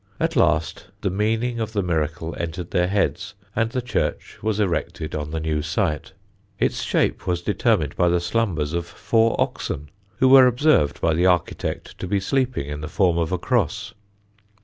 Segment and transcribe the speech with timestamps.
[0.19, 5.13] At last the meaning of the miracle entered their heads, and the church was erected
[5.13, 6.13] on the new site.
[6.57, 11.27] Its shape was determined by the slumbers of four oxen, who were observed by the
[11.27, 13.93] architect to be sleeping in the form of a cross.